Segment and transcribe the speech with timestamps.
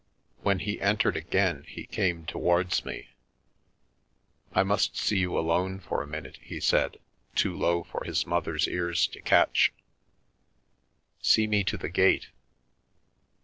[0.41, 3.09] When he entered again he came towards me."
[4.55, 6.97] I must see you alone for a minute," he said,
[7.35, 9.71] too low for his mother's ears to catch."
[11.21, 12.29] See me to the gate."